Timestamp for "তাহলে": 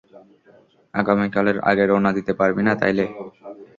2.79-3.03